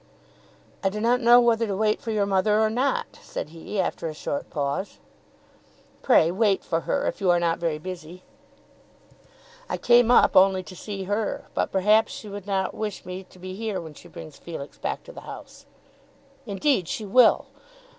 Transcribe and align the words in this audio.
"I 0.83 0.89
do 0.89 0.99
not 0.99 1.21
know 1.21 1.39
whether 1.39 1.67
to 1.67 1.77
wait 1.77 2.01
for 2.01 2.09
your 2.09 2.25
mother 2.25 2.59
or 2.59 2.71
not," 2.71 3.19
said 3.21 3.49
he 3.49 3.79
after 3.79 4.07
a 4.07 4.15
short 4.15 4.49
pause. 4.49 4.97
"Pray 6.01 6.31
wait 6.31 6.63
for 6.63 6.79
her 6.89 7.05
if 7.05 7.21
you 7.21 7.29
are 7.29 7.39
not 7.39 7.59
very 7.59 7.77
busy." 7.77 8.23
"I 9.69 9.77
came 9.77 10.09
up 10.09 10.35
only 10.35 10.63
to 10.63 10.75
see 10.75 11.03
her, 11.03 11.45
but 11.53 11.71
perhaps 11.71 12.11
she 12.13 12.27
would 12.27 12.47
not 12.47 12.73
wish 12.73 13.05
me 13.05 13.23
to 13.25 13.37
be 13.37 13.53
here 13.55 13.79
when 13.79 13.93
she 13.93 14.07
brings 14.07 14.37
Felix 14.37 14.79
back 14.79 15.03
to 15.03 15.11
the 15.11 15.21
house." 15.21 15.67
"Indeed 16.47 16.87
she 16.87 17.05
will. 17.05 17.45